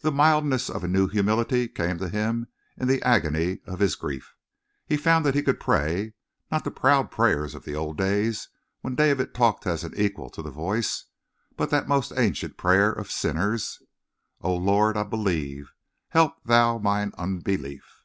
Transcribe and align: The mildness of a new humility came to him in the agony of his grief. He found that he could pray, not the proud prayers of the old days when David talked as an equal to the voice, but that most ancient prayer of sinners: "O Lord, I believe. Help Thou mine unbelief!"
The 0.00 0.12
mildness 0.12 0.68
of 0.68 0.84
a 0.84 0.86
new 0.86 1.08
humility 1.08 1.66
came 1.66 1.96
to 1.96 2.10
him 2.10 2.46
in 2.76 2.88
the 2.88 3.00
agony 3.00 3.60
of 3.64 3.78
his 3.78 3.94
grief. 3.94 4.36
He 4.84 4.98
found 4.98 5.24
that 5.24 5.34
he 5.34 5.42
could 5.42 5.58
pray, 5.58 6.12
not 6.50 6.64
the 6.64 6.70
proud 6.70 7.10
prayers 7.10 7.54
of 7.54 7.64
the 7.64 7.74
old 7.74 7.96
days 7.96 8.50
when 8.82 8.96
David 8.96 9.32
talked 9.32 9.66
as 9.66 9.82
an 9.82 9.94
equal 9.96 10.28
to 10.28 10.42
the 10.42 10.50
voice, 10.50 11.06
but 11.56 11.70
that 11.70 11.88
most 11.88 12.12
ancient 12.18 12.58
prayer 12.58 12.92
of 12.92 13.10
sinners: 13.10 13.82
"O 14.42 14.54
Lord, 14.54 14.94
I 14.98 15.04
believe. 15.04 15.72
Help 16.10 16.44
Thou 16.44 16.76
mine 16.76 17.12
unbelief!" 17.16 18.02